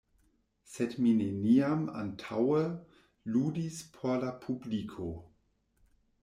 Sed 0.75 0.93
mi 1.05 1.11
neniam 1.17 1.83
antaŭe 2.03 2.63
ludis 3.37 3.79
por 3.99 4.19
la 4.25 4.33
publiko. 4.47 5.13